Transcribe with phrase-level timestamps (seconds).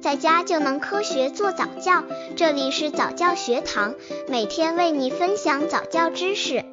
[0.00, 2.02] 在家就能科学做早教。
[2.34, 3.94] 这里是早教学堂，
[4.28, 6.64] 每天为你分享早教知识。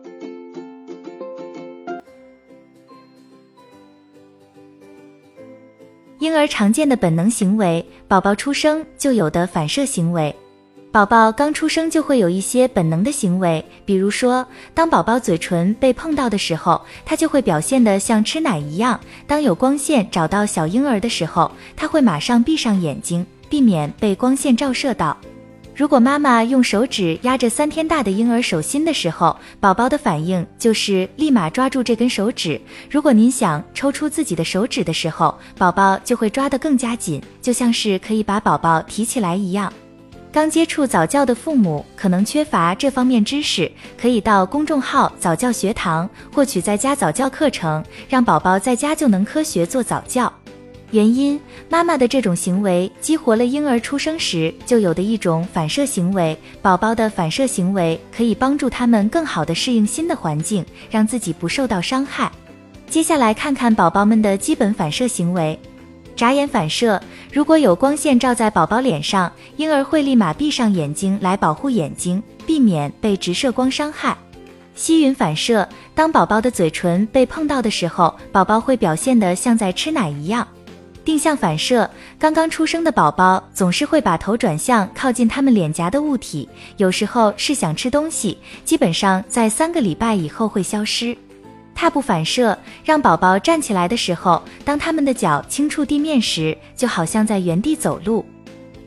[6.20, 10.34] 婴儿常见的本能行为，宝宝出生就有的反射行为。
[10.90, 18.98] 宝宝刚出生就会有一些本能的行为，比如说，当宝宝嘴唇被碰到的时候，他就会表现得像吃奶一样；
[19.28, 25.16] 当有光线找到小婴儿的时候，他会马上闭上眼睛，避免被光线照射到。
[25.76, 32.60] 如果妈妈用手指压着三天大的婴儿手心的时候，宝宝的反应就是立马抓住这根手指。
[32.90, 39.72] 如果您想抽出自己的手指的时候，宝宝就会抓得更加紧，就像是可以把宝宝提起来一样。
[40.38, 50.32] 刚接触早教的父母可能缺乏这方面知识，可以到公众号早教学堂获取在家早教课程，让宝宝在家就能科学做早教。
[50.92, 62.32] 原因，妈妈的这种行为激活了婴儿出生时就有的一种反射行为，宝宝的反射行为可以帮助他们更好的适应新的环境，让自己不受到伤害。
[62.88, 65.60] 接下来看看宝宝们的基本反射行为。
[66.18, 67.00] 眨眼反射，
[67.32, 74.18] 如果有光线照在宝宝脸上，婴儿会立马闭上眼睛来保护眼睛，避免被直射光伤害。
[74.74, 80.46] 吸吮反射，当宝宝的嘴唇被碰到的时候，宝宝会表现得像在吃奶一样。
[81.06, 91.16] 定向反射，刚刚出生的宝宝总是会把头转向靠近他们脸颊的物体，有时候是想吃东西，基本上在三个礼拜以后会消失。
[91.78, 98.26] 踏步反射，让宝宝站起来的时候，当他们的脚轻触地面时，就好像在原地走路。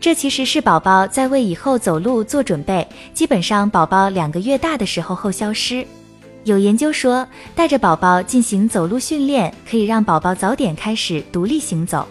[0.00, 5.86] 这其实是宝宝在为以后走路做准备，基本上宝宝两个月大的时候后消失。
[6.42, 7.24] 有研究说，
[7.54, 12.08] 带着宝宝进行走路训练，可以让宝宝早点开始独立行走。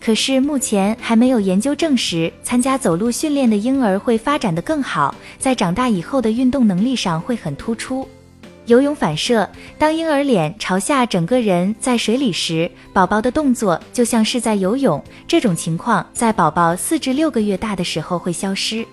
[0.00, 8.06] 可是目前还没有研究证实，参加走路训练的婴儿会发展的更好，在长大以后的运动能力上会很突出。
[8.66, 15.02] 游泳反射，当婴儿脸朝下，整个人在水里时，宝宝的动作就像是在游泳。
[15.26, 18.86] 这种情况在宝宝四至六个月大的时候会消失。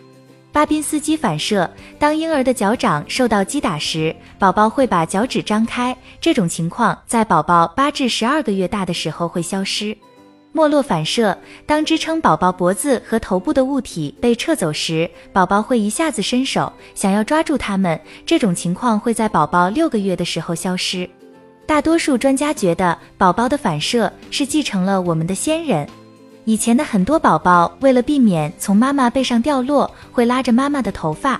[0.51, 1.69] 巴宾斯基反射，
[1.99, 5.95] 当婴儿的脚掌受到击打时，宝宝会把脚趾张开。
[6.19, 9.95] 这种情况在宝宝八至十二个月大的时候会消失。
[10.51, 17.99] 没落反射，当支撑宝宝脖子和头部的物体被撤走时，宝宝会一下子伸手想要抓住它们。
[18.25, 21.07] 这种情况会在宝宝六个月的时候消失。
[21.67, 25.87] 大多数专家觉得，宝宝的反射是继承了我们的先人。
[26.45, 31.39] 以前的很多宝宝为了避免从妈妈背上掉落，会拉着妈妈的头发。